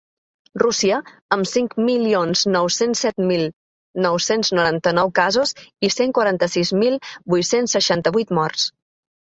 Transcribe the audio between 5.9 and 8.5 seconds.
i cent quaranta-sis mil vuit-cents seixanta-vuit